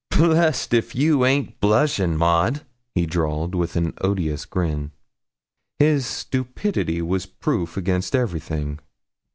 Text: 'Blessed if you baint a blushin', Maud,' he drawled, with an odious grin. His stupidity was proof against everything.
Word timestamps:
'Blessed 0.09 0.73
if 0.73 0.95
you 0.95 1.19
baint 1.19 1.49
a 1.49 1.51
blushin', 1.61 2.17
Maud,' 2.17 2.65
he 2.95 3.05
drawled, 3.05 3.53
with 3.53 3.75
an 3.75 3.93
odious 4.01 4.45
grin. 4.45 4.89
His 5.77 6.07
stupidity 6.07 7.03
was 7.03 7.27
proof 7.27 7.77
against 7.77 8.15
everything. 8.15 8.79